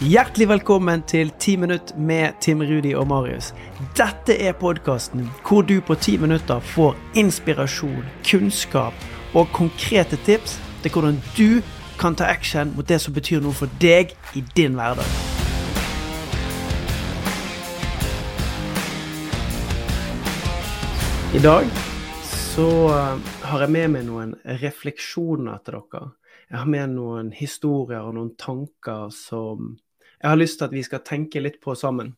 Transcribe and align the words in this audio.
Hjertelig 0.00 0.46
velkommen 0.48 1.02
til 1.02 1.28
10 1.38 1.56
minutt 1.56 1.90
med 1.98 2.32
Tim 2.40 2.62
Rudi 2.64 2.94
og 2.96 3.06
Marius. 3.06 3.50
Dette 3.98 4.32
er 4.32 4.54
podkasten 4.56 5.26
hvor 5.44 5.60
du 5.60 5.74
på 5.84 5.92
10 5.94 6.14
minutter 6.22 6.60
får 6.64 6.94
inspirasjon, 7.20 8.06
kunnskap 8.24 8.94
og 9.36 9.50
konkrete 9.52 10.16
tips 10.24 10.54
til 10.80 10.94
hvordan 10.94 11.18
du 11.36 11.60
kan 12.00 12.16
ta 12.16 12.30
action 12.32 12.72
mot 12.76 12.88
det 12.88 12.96
som 13.04 13.12
betyr 13.12 13.42
noe 13.44 13.52
for 13.52 13.68
deg 13.82 14.14
i 14.32 14.40
din 14.56 14.78
hverdag. 14.80 15.04
I 21.36 21.44
dag 21.44 21.68
så 22.24 22.70
eh, 22.88 23.28
har 23.52 23.66
jeg 23.66 23.76
med 23.76 23.92
meg 23.98 24.08
noen 24.08 24.32
refleksjoner 24.64 25.60
til 25.60 25.76
dere. 25.76 26.02
Jeg 26.48 26.58
har 26.58 26.72
med 26.72 26.96
noen 26.96 27.30
historier 27.36 28.00
og 28.00 28.16
noen 28.16 28.32
tanker 28.40 29.12
som 29.12 29.76
jeg 30.20 30.28
har 30.28 30.36
lyst 30.36 30.58
til 30.60 30.68
at 30.68 30.74
vi 30.76 30.82
skal 30.84 31.04
tenke 31.06 31.40
litt 31.40 31.60
på 31.64 31.74
sammen. 31.78 32.12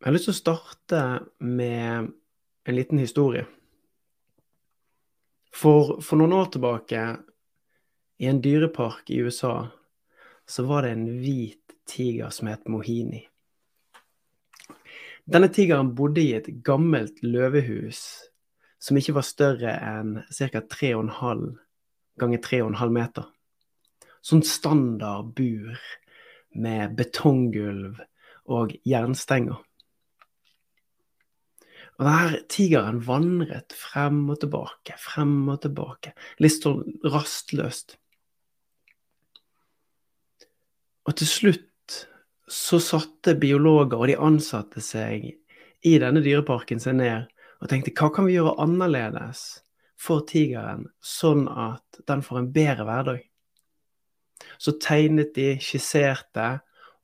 Jeg 0.00 0.08
har 0.08 0.14
lyst 0.16 0.28
til 0.30 0.34
å 0.34 0.40
starte 0.40 1.02
med 1.44 2.10
en 2.66 2.76
liten 2.76 3.00
historie. 3.00 3.44
For, 5.56 5.98
for 6.04 6.20
noen 6.20 6.34
år 6.36 6.50
tilbake, 6.52 7.02
i 8.16 8.28
en 8.28 8.40
dyrepark 8.44 9.10
i 9.12 9.20
USA, 9.24 9.66
så 10.48 10.64
var 10.68 10.84
det 10.84 10.94
en 10.96 11.06
hvit 11.20 11.76
tiger 11.88 12.32
som 12.32 12.48
het 12.48 12.68
Mohini. 12.68 13.22
Denne 15.26 15.50
tigeren 15.52 15.92
bodde 15.98 16.22
i 16.22 16.32
et 16.38 16.48
gammelt 16.64 17.20
løvehus 17.24 18.00
som 18.78 18.96
ikke 18.96 19.16
var 19.16 19.26
større 19.26 19.72
enn 19.82 20.20
ca. 20.30 20.62
3,5 20.62 21.46
ganger 22.20 22.44
3,5 22.44 22.92
meter. 22.94 23.26
Sånn 24.22 24.44
standard 24.46 25.34
bur 25.36 25.76
med 26.56 26.96
betonggulv 26.98 28.00
og 28.52 28.74
jernstenger. 28.86 29.62
Og 31.96 32.04
der 32.04 32.34
tigeren 32.52 32.98
vandret 33.06 33.72
frem 33.72 34.26
og 34.28 34.40
tilbake, 34.42 34.96
frem 35.00 35.46
og 35.48 35.62
tilbake, 35.64 36.12
litt 36.44 36.58
sånn 36.60 36.82
rastløst. 37.08 37.96
Og 41.06 41.16
til 41.16 41.30
slutt 41.30 42.00
så 42.52 42.78
satte 42.82 43.36
biologer 43.40 43.96
og 43.96 44.10
de 44.10 44.18
ansatte 44.22 44.82
seg 44.84 45.24
i 45.86 45.94
denne 46.02 46.22
dyreparken 46.22 46.82
seg 46.82 46.98
ned 47.00 47.32
og 47.62 47.70
tenkte 47.70 47.94
hva 47.96 48.10
kan 48.12 48.28
vi 48.28 48.36
gjøre 48.36 48.58
annerledes 48.62 49.46
for 49.96 50.26
tigeren, 50.28 50.84
sånn 51.00 51.46
at 51.48 52.02
den 52.08 52.22
får 52.22 52.42
en 52.42 52.52
bedre 52.52 52.84
hverdag? 52.84 53.22
Så 54.58 54.76
tegnet 54.82 55.34
de, 55.36 55.54
skisserte 55.62 56.48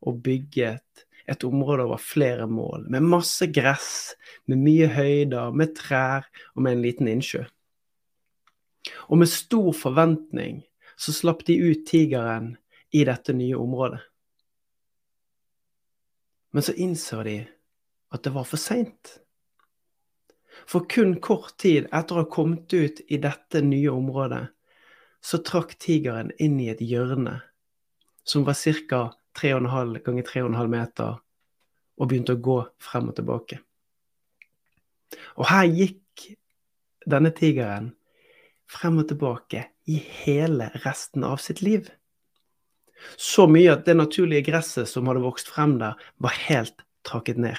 og 0.03 0.23
bygget 0.25 1.07
et 1.31 1.45
område 1.47 1.87
over 1.87 2.01
flere 2.03 2.47
mål, 2.51 2.89
med 2.91 3.07
masse 3.07 3.47
gress, 3.55 4.15
med 4.51 4.61
mye 4.65 4.89
høyder, 4.91 5.55
med 5.55 5.75
trær 5.79 6.27
og 6.55 6.65
med 6.65 6.77
en 6.77 6.85
liten 6.85 7.11
innsjø. 7.11 7.45
Og 9.09 9.21
med 9.21 9.31
stor 9.31 9.71
forventning 9.77 10.63
så 10.99 11.15
slapp 11.15 11.45
de 11.47 11.57
ut 11.63 11.87
tigeren 11.89 12.57
i 12.93 13.05
dette 13.09 13.35
nye 13.37 13.57
området. 13.59 14.03
Men 16.53 16.67
så 16.67 16.75
innså 16.77 17.23
de 17.25 17.39
at 18.13 18.25
det 18.25 18.35
var 18.35 18.45
for 18.45 18.61
seint. 18.61 19.19
For 20.69 20.85
kun 20.91 21.17
kort 21.25 21.57
tid 21.63 21.89
etter 21.89 22.19
å 22.19 22.25
ha 22.25 22.31
kommet 22.31 22.73
ut 22.75 23.01
i 23.09 23.19
dette 23.23 23.63
nye 23.65 23.91
området, 23.91 24.45
så 25.23 25.39
trakk 25.47 25.77
tigeren 25.81 26.33
inn 26.42 26.59
i 26.61 26.70
et 26.73 26.83
hjørne 26.83 27.39
som 28.25 28.47
var 28.47 28.59
ca. 28.59 29.03
3,5 29.33 30.03
ganger 30.05 30.27
3,5 30.29 30.67
meter, 30.69 31.14
og 31.97 32.09
begynte 32.09 32.34
å 32.37 32.42
gå 32.45 32.59
frem 32.83 33.06
og 33.09 33.17
tilbake. 33.17 33.62
Og 35.41 35.47
her 35.48 35.70
gikk 35.73 36.27
denne 37.08 37.33
tigeren 37.33 37.95
frem 38.69 39.01
og 39.01 39.08
tilbake 39.08 39.64
i 39.89 39.97
hele 40.24 40.69
resten 40.85 41.24
av 41.24 41.41
sitt 41.41 41.63
liv. 41.64 41.89
Så 43.17 43.48
mye 43.51 43.73
at 43.73 43.86
det 43.89 43.97
naturlige 43.97 44.51
gresset 44.51 44.91
som 44.91 45.08
hadde 45.08 45.24
vokst 45.24 45.48
frem 45.48 45.79
der, 45.80 45.97
var 46.23 46.36
helt 46.45 46.85
trakket 47.08 47.41
ned. 47.41 47.58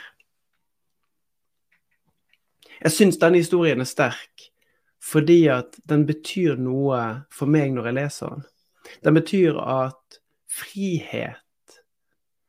Jeg 2.83 2.93
syns 2.93 3.19
denne 3.19 3.39
historien 3.39 3.81
er 3.81 3.89
sterk 3.89 4.49
fordi 5.03 5.41
at 5.51 5.75
den 5.89 6.05
betyr 6.07 6.59
noe 6.61 6.99
for 7.33 7.51
meg 7.51 7.73
når 7.75 7.89
jeg 7.89 7.97
leser 7.97 8.35
den. 8.35 8.45
Den 9.03 9.17
betyr 9.17 9.59
at 9.59 10.19
frihet, 10.47 11.79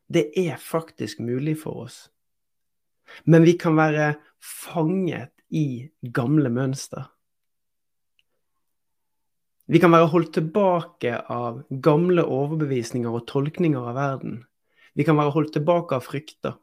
det 0.07 0.29
er 0.39 0.61
faktisk 0.61 1.23
mulig 1.25 1.57
for 1.65 1.87
oss. 1.87 1.99
Men 3.25 3.47
vi 3.47 3.57
kan 3.59 3.77
være 3.77 4.15
fanget 4.39 5.33
i 5.51 5.91
gamle 6.15 6.51
mønster. 6.53 7.11
Vi 9.67 9.81
kan 9.81 9.95
være 9.95 10.11
holdt 10.13 10.35
tilbake 10.37 11.15
av 11.33 11.63
gamle 11.83 12.27
overbevisninger 12.29 13.09
og 13.09 13.25
tolkninger 13.31 13.81
av 13.81 13.97
verden. 13.97 14.43
Vi 14.95 15.07
kan 15.09 15.17
være 15.19 15.33
holdt 15.35 15.55
tilbake 15.57 15.97
av 15.97 16.05
frykter. 16.05 16.59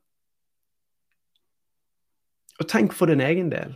Og 2.62 2.68
tenk 2.70 2.94
for 2.94 3.10
din 3.10 3.24
egen 3.26 3.50
del. 3.50 3.74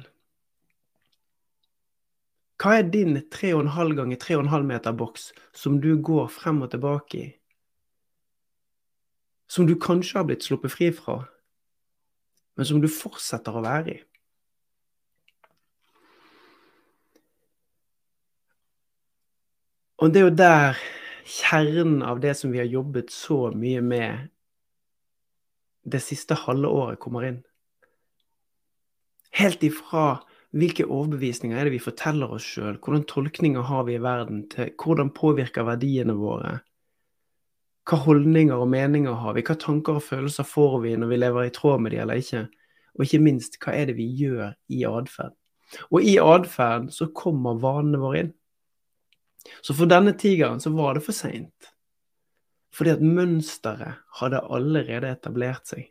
Hva 2.61 2.77
er 2.79 2.87
din 2.87 3.17
3,5 3.31 3.95
ganger 3.97 4.19
3,5 4.21 4.67
meter 4.69 4.95
boks 4.95 5.31
som 5.53 5.79
du 5.83 5.95
går 5.99 6.29
frem 6.31 6.61
og 6.63 6.71
tilbake 6.71 7.19
i? 7.19 7.29
Som 9.51 9.67
du 9.67 9.75
kanskje 9.75 10.19
har 10.19 10.27
blitt 10.29 10.45
sluppet 10.45 10.73
fri 10.73 10.89
fra, 10.95 11.19
men 12.55 12.67
som 12.67 12.79
du 12.81 12.87
fortsetter 12.89 13.55
å 13.55 13.63
være 13.65 13.97
i? 13.97 13.97
Og 19.99 20.11
det 20.11 20.21
er 20.21 20.25
jo 20.25 20.37
der 20.37 20.79
kjernen 21.25 22.01
av 22.03 22.19
det 22.23 22.35
som 22.37 22.51
vi 22.51 22.59
har 22.59 22.71
jobbet 22.71 23.11
så 23.13 23.49
mye 23.55 23.83
med 23.83 24.27
det 25.85 26.01
siste 26.03 26.35
halve 26.45 26.67
året, 26.67 26.99
kommer 26.99 27.27
inn. 27.27 27.39
Helt 29.35 29.63
ifra 29.63 30.23
hvilke 30.55 30.85
overbevisninger 30.87 31.57
er 31.57 31.67
det 31.67 31.75
vi 31.75 31.83
forteller 31.83 32.31
oss 32.37 32.45
sjøl, 32.47 32.77
hvordan 32.79 33.03
tolkninger 33.09 33.65
har 33.67 33.83
vi 33.87 33.97
i 33.97 34.03
verden, 34.03 34.45
til 34.51 34.71
hvordan 34.79 35.11
påvirker 35.15 35.67
verdiene 35.67 36.15
våre, 36.15 36.59
hva 37.85 37.99
holdninger 38.01 38.57
og 38.57 38.69
meninger 38.71 39.19
har 39.21 39.35
vi, 39.35 39.43
hva 39.45 39.57
tanker 39.61 39.99
og 39.99 40.05
følelser 40.05 40.47
får 40.47 40.79
vi 40.85 40.95
når 40.97 41.11
vi 41.11 41.19
lever 41.19 41.49
i 41.49 41.53
tråd 41.53 41.83
med 41.83 41.93
de 41.93 41.99
eller 42.01 42.21
ikke, 42.21 42.45
og 42.95 43.05
ikke 43.05 43.21
minst, 43.21 43.59
hva 43.61 43.75
er 43.75 43.91
det 43.91 43.97
vi 43.99 44.07
gjør 44.17 44.55
i 44.71 44.81
atferd. 44.87 45.35
Og 45.91 46.05
i 46.07 46.15
atferd 46.21 46.89
så 46.95 47.09
kommer 47.13 47.59
vanene 47.61 47.99
våre 48.01 48.23
inn. 48.23 48.33
Så 49.61 49.75
for 49.77 49.89
denne 49.89 50.15
tigeren 50.17 50.61
så 50.63 50.71
var 50.73 50.95
det 50.95 51.03
for 51.05 51.13
seint. 51.13 51.71
Fordi 52.73 52.95
at 52.95 53.03
mønsteret 53.03 54.01
hadde 54.19 54.41
allerede 54.55 55.11
etablert 55.11 55.67
seg. 55.69 55.89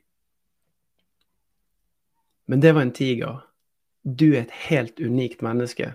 Men 2.50 2.60
det 2.60 2.74
var 2.74 2.84
en 2.84 2.97
tiger. 2.97 3.44
Du 4.04 4.34
er 4.34 4.44
et 4.44 4.56
helt 4.69 5.00
unikt 5.00 5.42
menneske. 5.42 5.94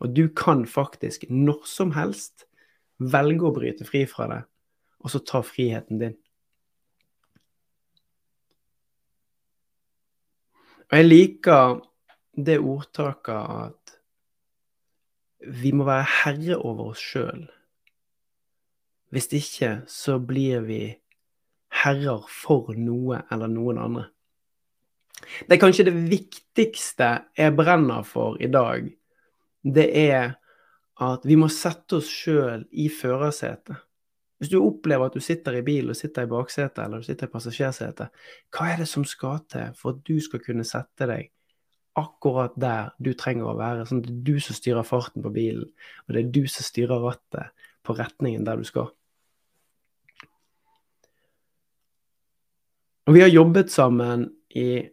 Og 0.00 0.16
du 0.16 0.28
kan 0.28 0.64
faktisk 0.66 1.26
når 1.28 1.66
som 1.68 1.92
helst 1.92 2.46
velge 3.00 3.46
å 3.48 3.54
bryte 3.54 3.84
fri 3.88 4.04
fra 4.08 4.28
det, 4.30 4.40
og 5.00 5.12
så 5.12 5.20
ta 5.24 5.42
friheten 5.44 6.00
din. 6.00 6.16
Og 10.90 10.98
jeg 10.98 11.06
liker 11.06 11.76
det 12.34 12.58
ordtaket 12.58 13.52
at 13.66 13.96
vi 15.40 15.72
må 15.72 15.86
være 15.88 16.08
herre 16.24 16.58
over 16.58 16.92
oss 16.92 17.02
sjøl. 17.12 17.46
Hvis 19.10 19.30
ikke 19.34 19.70
så 19.90 20.18
blir 20.22 20.64
vi 20.66 20.82
herrer 21.82 22.26
for 22.30 22.74
noe 22.76 23.22
eller 23.30 23.50
noen 23.50 23.80
andre. 23.80 24.08
Det 25.20 25.56
er 25.56 25.62
kanskje 25.62 25.86
det 25.88 25.96
viktigste 26.10 27.10
jeg 27.38 27.56
brenner 27.56 28.04
for 28.06 28.40
i 28.42 28.48
dag. 28.50 28.88
Det 29.62 29.86
er 30.06 30.34
at 31.00 31.24
vi 31.24 31.36
må 31.40 31.48
sette 31.52 32.00
oss 32.00 32.10
sjøl 32.12 32.66
i 32.72 32.88
førersetet. 32.92 33.78
Hvis 34.40 34.52
du 34.52 34.56
opplever 34.62 35.10
at 35.10 35.16
du 35.16 35.20
sitter 35.20 35.58
i 35.58 35.64
bil 35.64 35.92
og 35.92 35.98
sitter 35.98 36.24
i 36.24 36.30
baksetet 36.30 36.80
eller 36.80 37.02
du 37.02 37.04
sitter 37.04 37.28
i 37.28 37.32
passasjersetet, 37.32 38.22
hva 38.56 38.68
er 38.72 38.80
det 38.80 38.88
som 38.88 39.04
skal 39.08 39.42
til 39.52 39.74
for 39.76 39.92
at 39.92 40.00
du 40.08 40.16
skal 40.24 40.40
kunne 40.44 40.64
sette 40.64 41.08
deg 41.08 41.28
akkurat 42.00 42.54
der 42.60 42.94
du 43.02 43.10
trenger 43.18 43.50
å 43.50 43.58
være, 43.58 43.84
sånn 43.88 44.00
at 44.00 44.08
det 44.08 44.14
er 44.14 44.22
du 44.30 44.40
som 44.40 44.56
styrer 44.56 44.86
farten 44.86 45.24
på 45.24 45.32
bilen, 45.34 45.68
og 46.06 46.14
det 46.14 46.22
er 46.22 46.32
du 46.32 46.44
som 46.48 46.64
styrer 46.64 47.02
rattet 47.04 47.66
på 47.84 47.96
retningen 47.98 48.46
der 48.46 48.60
du 48.60 48.64
skal? 48.68 48.88
Og 53.10 53.16
vi 53.16 53.24
har 53.24 53.32
jobbet 53.32 53.72
sammen 53.74 54.28
i 54.54 54.86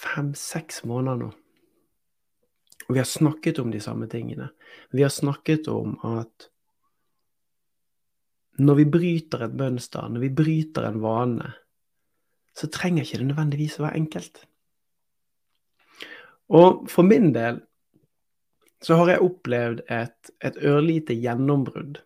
fem-seks 0.00 0.84
måneder 0.88 1.20
nå. 1.20 1.30
Og 2.88 2.94
vi 2.96 3.00
har 3.02 3.08
snakket 3.08 3.60
om 3.62 3.70
de 3.70 3.80
samme 3.82 4.08
tingene. 4.10 4.50
Vi 4.90 5.04
har 5.04 5.12
snakket 5.14 5.68
om 5.70 5.94
at 6.06 6.48
når 8.60 8.80
vi 8.80 8.86
bryter 8.92 9.44
et 9.46 9.56
mønster, 9.56 10.08
når 10.08 10.24
vi 10.26 10.36
bryter 10.40 10.88
en 10.88 11.00
vane, 11.00 11.52
så 12.56 12.68
trenger 12.68 13.06
ikke 13.06 13.20
det 13.22 13.28
nødvendigvis 13.30 13.78
å 13.78 13.86
være 13.86 14.00
enkelt. 14.02 14.40
Og 16.50 16.86
for 16.90 17.06
min 17.06 17.30
del 17.32 17.62
så 18.82 18.96
har 18.98 19.12
jeg 19.12 19.24
opplevd 19.24 19.84
et, 19.92 20.32
et 20.42 20.56
ørlite 20.66 21.14
gjennombrudd. 21.14 22.00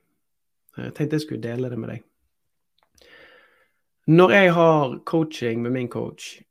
Jeg 0.77 0.95
tenkte 0.95 1.17
jeg 1.17 1.25
skulle 1.25 1.47
dele 1.47 1.71
det 1.71 1.79
med 1.79 1.95
deg. 1.95 2.03
Når 4.11 4.35
jeg 4.35 4.53
har 4.59 4.99
coaching 5.09 5.63
med 5.65 5.73
min 5.79 5.89
coach, 5.89 6.43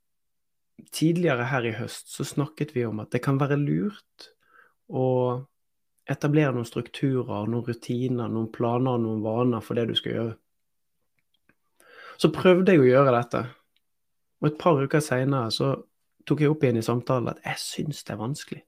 tidligere 0.93 1.47
her 1.49 1.65
i 1.67 1.73
høst 1.77 2.13
så 2.13 2.25
snakket 2.27 2.73
vi 2.75 2.85
om 2.87 3.01
at 3.03 3.11
det 3.13 3.23
kan 3.25 3.39
være 3.41 3.59
lurt 3.61 4.29
å 4.89 5.07
etablere 6.09 6.51
noen 6.55 6.67
strukturer, 6.67 7.47
noen 7.47 7.65
rutiner, 7.67 8.27
noen 8.27 8.49
planer, 8.51 8.99
noen 8.99 9.23
vaner 9.23 9.63
for 9.63 9.79
det 9.79 9.87
du 9.89 9.95
skal 9.97 10.17
gjøre. 10.17 10.35
Så 12.19 12.29
prøvde 12.33 12.75
jeg 12.75 12.83
å 12.83 12.89
gjøre 12.89 13.15
dette. 13.15 13.41
Og 14.41 14.51
et 14.51 14.59
par 14.59 14.79
uker 14.79 15.03
seinere 15.03 15.51
så 15.55 15.73
tok 16.27 16.43
jeg 16.43 16.51
opp 16.51 16.63
igjen 16.63 16.79
i 16.79 16.85
samtalen 16.85 17.31
at 17.31 17.41
jeg 17.45 17.61
syns 17.61 18.03
det 18.03 18.15
er 18.15 18.21
vanskelig. 18.21 18.61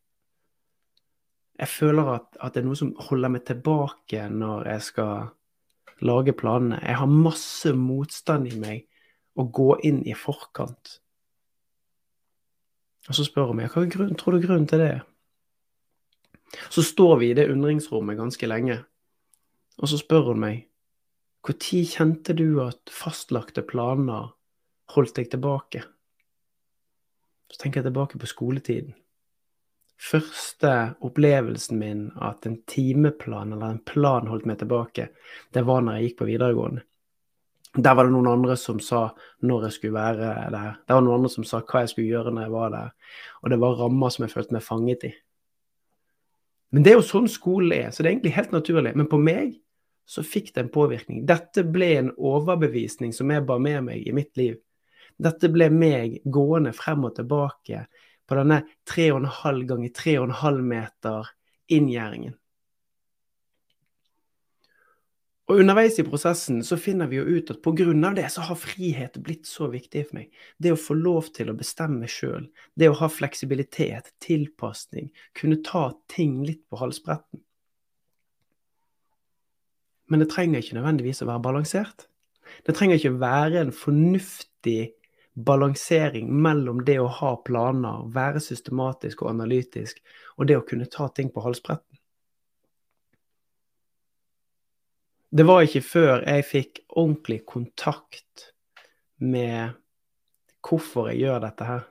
Jeg 1.55 1.71
føler 1.71 2.11
at, 2.17 2.29
at, 2.39 2.55
det 2.55 2.61
er 2.61 2.67
noe 2.67 2.79
som 2.79 2.91
holder 3.07 3.31
meg 3.31 3.45
tilbake 3.47 4.25
når 4.31 4.67
jeg 4.73 4.85
skal 4.89 5.29
lage 6.03 6.35
planene. 6.35 6.81
Jeg 6.83 6.99
har 6.99 7.11
masse 7.11 7.71
motstand 7.79 8.49
i 8.51 8.59
meg 8.59 8.87
å 9.39 9.45
gå 9.47 9.69
inn 9.87 10.01
i 10.07 10.15
forkant. 10.19 10.97
Og 13.09 13.17
så 13.17 13.25
spør 13.27 13.51
hun 13.51 13.61
meg 13.61 13.73
hva 13.73 13.83
er 13.83 13.91
grunn, 13.93 14.15
tror 14.17 14.35
du 14.35 14.45
grunnen 14.45 14.67
til 14.69 14.81
det 14.81 14.93
Så 16.73 16.85
står 16.85 17.17
vi 17.21 17.31
i 17.31 17.37
det 17.37 17.49
undringsrommet 17.51 18.17
ganske 18.17 18.47
lenge, 18.47 18.79
og 19.77 19.91
så 19.91 19.99
spør 19.99 20.31
hun 20.31 20.41
meg 20.45 20.63
når 21.45 21.83
kjente 21.85 22.33
du 22.33 22.57
at 22.63 22.89
fastlagte 22.89 23.61
planer 23.61 24.31
holdt 24.95 25.19
deg 25.19 25.29
tilbake? 25.29 25.83
Så 27.51 27.59
tenker 27.61 27.83
jeg 27.83 27.91
tilbake 27.91 28.17
på 28.17 28.29
skoletiden 28.29 28.95
første 30.01 30.71
opplevelsen 31.05 31.79
min 31.79 32.03
at 32.21 32.45
en 32.45 32.57
timeplan 32.67 33.53
eller 33.53 33.75
en 33.75 33.83
plan 33.87 34.27
holdt 34.27 34.47
meg 34.49 34.59
tilbake, 34.59 35.09
det 35.53 35.65
var 35.67 35.83
når 35.83 35.97
jeg 35.97 36.09
gikk 36.09 36.19
på 36.21 36.29
videregående. 36.29 36.83
Der 37.75 37.95
var 37.95 38.07
det 38.07 38.13
noen 38.13 38.29
andre 38.31 38.55
som 38.59 38.79
sa 38.79 39.09
når 39.43 39.67
jeg 39.67 39.75
skulle 39.75 39.97
være 39.97 40.31
der. 40.53 40.77
Der 40.87 40.95
var 40.95 41.03
noen 41.03 41.19
andre 41.19 41.31
som 41.33 41.43
sa 41.47 41.59
hva 41.59 41.83
jeg 41.83 41.91
skulle 41.91 42.11
gjøre 42.13 42.31
når 42.31 42.47
jeg 42.47 42.53
var 42.53 42.71
der. 42.71 42.93
Og 43.43 43.51
det 43.51 43.59
var 43.59 43.77
rammer 43.81 44.13
som 44.13 44.25
jeg 44.25 44.31
følte 44.31 44.55
meg 44.55 44.63
fanget 44.63 45.07
i. 45.09 45.11
Men 46.75 46.85
det 46.85 46.91
er 46.91 46.97
jo 46.97 47.07
sånn 47.07 47.27
skolen 47.31 47.73
er, 47.75 47.91
så 47.91 48.01
det 48.01 48.09
er 48.09 48.13
egentlig 48.15 48.35
helt 48.35 48.55
naturlig. 48.55 48.95
Men 48.95 49.09
på 49.11 49.19
meg 49.21 49.57
så 50.05 50.23
fikk 50.25 50.53
det 50.55 50.63
en 50.63 50.71
påvirkning. 50.73 51.25
Dette 51.27 51.65
ble 51.67 51.91
en 51.99 52.13
overbevisning 52.15 53.13
som 53.15 53.31
jeg 53.33 53.45
bar 53.47 53.61
med 53.63 53.87
meg 53.89 54.07
i 54.07 54.15
mitt 54.15 54.35
liv. 54.39 54.57
Dette 55.15 55.49
ble 55.51 55.69
meg 55.71 56.19
gående 56.23 56.73
frem 56.75 57.07
og 57.07 57.15
tilbake 57.17 57.85
på 58.27 58.37
denne 58.39 58.61
3,5 58.89 59.63
ganger 59.69 59.93
3,5 59.95 60.61
meter 60.71 61.31
Og 65.45 65.59
underveis 65.61 65.99
i 66.01 66.03
prosessen 66.05 66.63
så 66.65 66.77
finner 66.81 67.09
vi 67.11 67.19
jo 67.19 67.25
ut 67.37 67.51
at 67.53 67.61
pga. 67.61 68.13
det 68.17 68.29
så 68.33 68.41
har 68.41 68.57
frihet 68.57 69.17
blitt 69.21 69.45
så 69.45 69.67
viktig 69.69 70.07
for 70.07 70.17
meg. 70.17 70.31
Det 70.57 70.71
å 70.73 70.79
få 70.79 70.97
lov 70.97 71.29
til 71.37 71.51
å 71.51 71.57
bestemme 71.57 72.09
sjøl. 72.09 72.49
Det 72.73 72.89
å 72.89 72.97
ha 72.97 73.09
fleksibilitet, 73.09 74.09
tilpasning, 74.19 75.11
kunne 75.33 75.61
ta 75.61 75.91
ting 76.09 76.43
litt 76.43 76.63
på 76.69 76.81
halsbretten. 76.81 77.43
Men 80.09 80.21
det 80.21 80.31
trenger 80.33 80.61
ikke 80.61 80.79
nødvendigvis 80.79 81.21
å 81.21 81.29
være 81.29 81.45
balansert. 81.45 82.07
Det 82.65 82.73
trenger 82.77 82.97
ikke 82.97 83.17
være 83.21 83.61
en 83.61 83.73
fornuftig 83.73 84.95
balansering 85.35 86.29
mellom 86.41 86.81
det 86.87 86.97
å 87.01 87.09
ha 87.11 87.35
planer, 87.45 88.05
være 88.13 88.41
systematisk 88.41 89.21
og 89.21 89.33
analytisk, 89.35 90.01
og 90.37 90.49
det 90.49 90.57
å 90.57 90.65
kunne 90.65 90.89
ta 90.89 91.09
ting 91.13 91.29
på 91.33 91.43
halsbretten. 91.45 91.94
Det 95.29 95.43
var 95.47 95.65
ikke 95.65 95.81
før 95.81 96.21
jeg 96.21 96.45
fikk 96.47 96.83
ordentlig 96.89 97.41
kontakt 97.45 98.51
med 99.17 99.73
hvorfor 100.65 101.09
jeg 101.11 101.25
gjør 101.25 101.41
dette 101.45 101.67
her. 101.67 101.83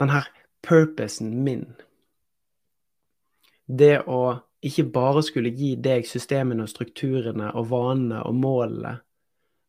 Den 0.00 0.12
her 0.12 0.28
purposen 0.64 1.32
min. 1.44 1.66
Det 3.66 4.00
å 4.08 4.40
ikke 4.64 4.84
bare 4.92 5.22
skulle 5.24 5.52
gi 5.56 5.74
deg 5.80 6.08
systemene 6.08 6.66
og 6.66 6.72
strukturene 6.72 7.52
og 7.56 7.70
vanene 7.70 8.20
og 8.28 8.36
målene, 8.36 8.98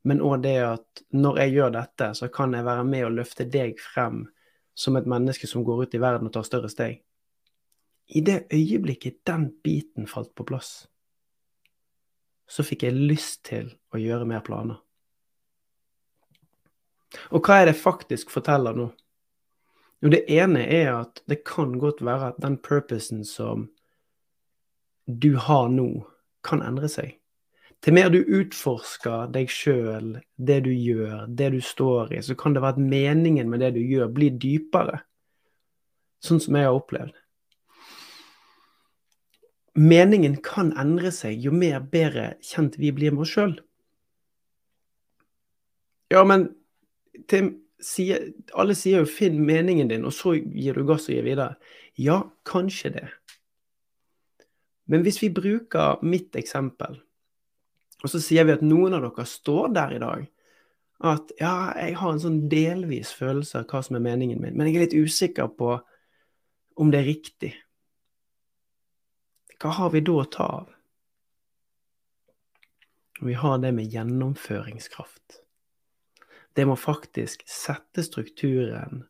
men 0.03 0.23
òg 0.25 0.41
det 0.43 0.57
at 0.65 1.03
når 1.13 1.43
jeg 1.43 1.55
gjør 1.55 1.73
dette, 1.75 2.07
så 2.17 2.27
kan 2.33 2.55
jeg 2.57 2.65
være 2.65 2.85
med 2.87 3.05
og 3.07 3.17
løfte 3.19 3.45
deg 3.45 3.79
frem 3.79 4.25
som 4.73 4.97
et 4.97 5.07
menneske 5.07 5.47
som 5.47 5.63
går 5.63 5.85
ut 5.85 5.95
i 5.95 6.01
verden 6.01 6.27
og 6.27 6.33
tar 6.35 6.47
større 6.47 6.71
steg. 6.71 7.01
I 8.11 8.23
det 8.25 8.47
øyeblikket 8.51 9.21
den 9.27 9.51
biten 9.63 10.07
falt 10.09 10.33
på 10.35 10.43
plass, 10.47 10.89
så 12.51 12.65
fikk 12.67 12.83
jeg 12.87 12.97
lyst 12.99 13.45
til 13.47 13.69
å 13.95 13.99
gjøre 14.01 14.27
mer 14.27 14.43
planer. 14.43 14.79
Og 17.31 17.43
hva 17.43 17.61
er 17.61 17.71
det 17.71 17.79
faktisk 17.79 18.31
forteller 18.31 18.75
nå? 18.75 18.89
Jo, 20.01 20.09
det 20.09 20.25
ene 20.33 20.63
er 20.65 20.89
at 20.95 21.21
det 21.29 21.43
kan 21.47 21.75
godt 21.79 22.01
være 22.03 22.31
at 22.31 22.41
den 22.41 22.57
purposen 22.63 23.23
som 23.27 23.69
du 25.05 25.35
har 25.37 25.69
nå, 25.69 26.05
kan 26.41 26.63
endre 26.65 26.89
seg. 26.89 27.17
Til 27.81 27.95
mer 27.97 28.09
du 28.13 28.19
utforsker 28.21 29.29
deg 29.33 29.49
sjøl, 29.49 30.15
det 30.37 30.59
du 30.65 30.71
gjør, 30.73 31.25
det 31.27 31.51
du 31.53 31.59
står 31.65 32.15
i, 32.17 32.21
så 32.25 32.35
kan 32.37 32.55
det 32.55 32.63
være 32.63 32.77
at 32.77 32.91
meningen 32.93 33.49
med 33.49 33.61
det 33.61 33.73
du 33.77 33.81
gjør, 33.81 34.09
blir 34.13 34.37
dypere. 34.41 35.01
Sånn 36.21 36.41
som 36.41 36.57
jeg 36.57 36.69
har 36.69 36.77
opplevd. 36.77 37.15
Meningen 39.79 40.35
kan 40.43 40.73
endre 40.79 41.13
seg 41.15 41.39
jo 41.39 41.53
mer 41.55 41.79
bedre 41.93 42.33
kjent 42.43 42.75
vi 42.79 42.91
blir 42.95 43.13
med 43.15 43.23
oss 43.25 43.35
sjøl. 43.35 43.53
Ja, 46.11 46.25
men 46.27 46.49
Tim, 47.31 47.53
sier, 47.79 48.33
alle 48.57 48.75
sier 48.75 49.05
jo 49.05 49.07
'finn 49.07 49.39
meningen 49.45 49.87
din', 49.87 50.05
og 50.05 50.11
så 50.13 50.35
gir 50.35 50.75
du 50.75 50.83
gass 50.83 51.07
og 51.07 51.15
gir 51.15 51.23
videre. 51.23 51.55
Ja, 51.95 52.23
kanskje 52.43 52.91
det. 52.97 53.07
Men 54.87 55.03
hvis 55.03 55.21
vi 55.21 55.29
bruker 55.29 56.03
mitt 56.03 56.35
eksempel 56.35 56.99
og 58.01 58.09
så 58.09 58.21
sier 58.21 58.47
vi 58.47 58.55
at 58.55 58.63
noen 58.65 58.95
av 58.97 59.05
dere 59.05 59.25
står 59.29 59.73
der 59.75 59.95
i 59.95 60.01
dag 60.01 60.27
at 61.11 61.33
ja, 61.41 61.53
jeg 61.81 61.95
har 61.97 62.13
en 62.13 62.21
sånn 62.21 62.41
delvis 62.49 63.13
følelse 63.17 63.61
av 63.61 63.71
hva 63.71 63.81
som 63.85 63.97
er 63.97 64.05
meningen 64.05 64.41
min, 64.41 64.53
men 64.53 64.69
jeg 64.69 64.77
er 64.77 64.83
litt 64.85 64.97
usikker 65.09 65.49
på 65.57 65.73
om 66.77 66.91
det 66.93 66.99
er 67.01 67.09
riktig. 67.09 67.49
Hva 69.61 69.69
har 69.77 69.91
vi 69.93 69.99
da 70.01 70.13
å 70.17 70.25
ta 70.25 70.45
av? 70.57 70.69
Vi 73.21 73.33
har 73.37 73.59
det 73.61 73.69
med 73.77 73.93
gjennomføringskraft. 73.93 75.35
Det 76.57 76.65
må 76.65 76.73
faktisk 76.75 77.43
sette 77.45 78.01
strukturen, 78.01 79.03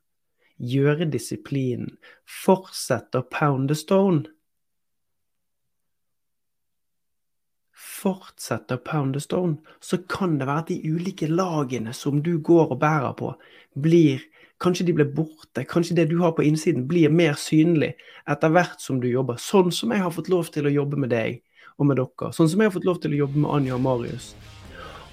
gjøre 0.60 1.08
disiplinen, 1.13 1.96
fortsette 2.27 3.22
å 3.22 3.27
pound 3.31 3.72
the 3.72 3.77
stone. 3.79 4.25
Fortsette 7.72 8.75
å 8.75 8.84
pound 8.84 9.15
the 9.15 9.24
stone, 9.24 9.62
så 9.79 10.01
kan 10.03 10.36
det 10.36 10.50
være 10.51 10.65
at 10.65 10.74
de 10.74 10.91
ulike 10.91 11.31
lagene 11.31 11.96
som 11.96 12.20
du 12.20 12.36
går 12.43 12.75
og 12.75 12.81
bærer 12.84 13.15
på, 13.15 13.31
blir 13.79 14.27
Kanskje 14.62 14.86
de 14.86 14.94
blir 14.94 15.10
borte. 15.10 15.63
Kanskje 15.65 15.96
det 15.98 16.10
du 16.12 16.20
har 16.22 16.36
på 16.38 16.46
innsiden, 16.46 16.86
blir 16.88 17.10
mer 17.10 17.38
synlig 17.39 17.96
etter 18.30 18.53
hvert 18.53 18.82
som 18.82 19.00
du 19.01 19.08
jobber. 19.10 19.39
Sånn 19.41 19.72
som 19.74 19.94
jeg 19.94 20.03
har 20.03 20.13
fått 20.13 20.30
lov 20.30 20.51
til 20.53 20.70
å 20.70 20.74
jobbe 20.74 21.00
med 21.01 21.13
deg 21.13 21.41
og 21.82 21.89
med 21.89 21.98
dere. 21.98 22.30
Sånn 22.36 22.50
som 22.51 22.62
jeg 22.62 22.70
har 22.70 22.75
fått 22.75 22.88
lov 22.88 23.01
til 23.01 23.15
å 23.15 23.24
jobbe 23.24 23.41
med 23.41 23.51
Anja 23.56 23.75
og 23.80 23.84
Marius. 23.86 24.32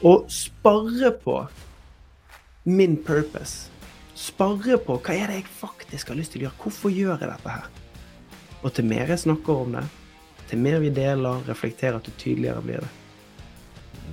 Og 0.04 0.28
sparre 0.30 1.14
på 1.24 1.40
min 2.68 2.98
purpose. 3.00 3.72
Sparre 4.18 4.76
på 4.82 4.98
hva 5.00 5.14
er 5.14 5.30
det 5.30 5.40
jeg 5.40 5.50
faktisk 5.60 6.12
har 6.12 6.18
lyst 6.18 6.34
til 6.34 6.42
å 6.42 6.48
gjøre. 6.48 6.60
Hvorfor 6.64 6.92
gjør 6.92 7.16
jeg 7.16 7.32
dette 7.32 7.56
her? 7.56 7.68
Og 8.58 8.72
til 8.74 8.88
mer 8.90 9.10
jeg 9.14 9.22
snakker 9.22 9.64
om 9.64 9.76
det, 9.78 9.84
til 10.50 10.60
mer 10.60 10.80
vi 10.82 10.90
deler, 10.92 11.44
reflekterer, 11.46 12.02
til 12.02 12.16
tydeligere 12.18 12.64
blir 12.64 12.82
det. 12.84 12.90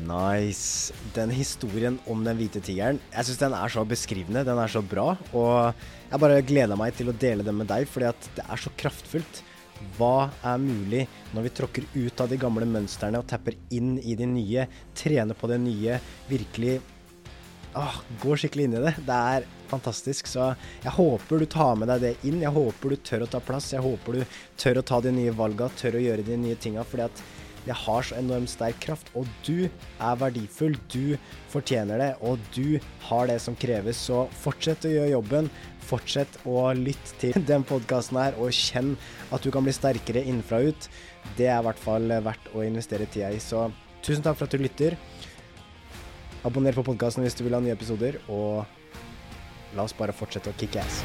Nice. 0.04 0.94
Den 1.16 1.32
historien 1.34 1.98
om 2.12 2.24
den 2.26 2.38
hvite 2.40 2.62
tigeren, 2.64 3.00
jeg 3.14 3.28
syns 3.28 3.42
den 3.42 3.56
er 3.58 3.72
så 3.72 3.86
beskrivende. 3.88 4.46
Den 4.48 4.60
er 4.62 4.72
så 4.72 4.84
bra. 4.84 5.14
Og 5.32 5.86
jeg 6.12 6.22
bare 6.22 6.46
gleder 6.46 6.80
meg 6.80 6.96
til 6.98 7.12
å 7.12 7.18
dele 7.26 7.46
den 7.46 7.60
med 7.62 7.70
deg, 7.72 7.88
fordi 7.90 8.10
at 8.12 8.32
det 8.38 8.46
er 8.46 8.62
så 8.62 8.74
kraftfullt. 8.78 9.44
Hva 9.98 10.30
er 10.48 10.60
mulig 10.62 11.04
når 11.36 11.48
vi 11.48 11.54
tråkker 11.58 11.88
ut 11.96 12.22
av 12.24 12.32
de 12.32 12.40
gamle 12.40 12.68
mønstrene 12.70 13.20
og 13.20 13.28
tapper 13.28 13.58
inn 13.76 13.98
i 14.00 14.16
de 14.16 14.28
nye, 14.30 14.68
trener 14.96 15.36
på 15.36 15.50
det 15.52 15.60
nye, 15.64 15.98
virkelig 16.30 16.78
åh, 17.76 17.98
går 18.22 18.40
skikkelig 18.40 18.68
inn 18.68 18.78
i 18.80 18.84
det. 18.86 18.94
Det 19.08 19.18
er 19.36 19.48
fantastisk. 19.70 20.30
Så 20.32 20.52
jeg 20.84 20.94
håper 20.96 21.42
du 21.42 21.48
tar 21.52 21.76
med 21.80 21.92
deg 21.92 22.06
det 22.06 22.14
inn. 22.30 22.42
Jeg 22.44 22.56
håper 22.56 22.94
du 22.94 23.02
tør 23.04 23.26
å 23.26 23.32
ta 23.32 23.42
plass. 23.44 23.74
Jeg 23.76 23.84
håper 23.86 24.20
du 24.20 24.38
tør 24.62 24.80
å 24.80 24.86
ta 24.94 25.02
de 25.04 25.14
nye 25.16 25.34
valga, 25.36 25.70
tør 25.80 26.00
å 26.00 26.06
gjøre 26.06 26.28
de 26.28 26.40
nye 26.40 26.56
tinga. 26.56 26.84
fordi 26.84 27.10
at 27.10 27.26
Det 27.66 27.74
har 27.74 28.06
så 28.06 28.18
enormt 28.20 28.52
sterk 28.52 28.78
kraft, 28.84 29.10
og 29.18 29.30
du 29.46 29.66
er 29.66 30.20
verdifull. 30.22 30.76
Du 30.94 31.18
fortjener 31.50 32.02
det, 32.02 32.12
og 32.22 32.42
du 32.54 32.78
har 33.08 33.30
det 33.30 33.40
som 33.42 33.58
kreves. 33.58 33.98
Så 34.08 34.26
fortsett 34.44 34.86
å 34.86 34.94
gjøre 34.94 35.16
jobben. 35.16 35.50
Fortsett 35.86 36.38
å 36.50 36.68
lytte 36.78 37.18
til 37.22 37.40
den 37.52 37.66
podkasten 37.68 38.22
her, 38.22 38.38
og 38.38 38.54
kjenn 38.54 38.94
at 39.34 39.46
du 39.46 39.52
kan 39.54 39.66
bli 39.66 39.74
sterkere 39.76 40.24
innenfra 40.26 40.62
ut. 40.70 40.90
Det 41.40 41.50
er 41.50 41.60
i 41.60 41.68
hvert 41.70 41.82
fall 41.82 42.14
verdt 42.26 42.52
å 42.54 42.66
investere 42.66 43.10
tida 43.10 43.34
i. 43.34 43.42
Så 43.42 43.68
tusen 44.06 44.26
takk 44.26 44.38
for 44.38 44.48
at 44.50 44.54
du 44.54 44.62
lytter. 44.62 45.00
Abonner 46.46 46.78
på 46.78 46.86
podkasten 46.86 47.26
hvis 47.26 47.38
du 47.38 47.48
vil 47.48 47.58
ha 47.58 47.64
nye 47.64 47.74
episoder, 47.74 48.22
og 48.30 48.62
la 49.76 49.88
oss 49.90 49.98
bare 49.98 50.14
fortsette 50.14 50.54
å 50.54 50.60
kicke 50.62 50.86
ass. 50.86 51.02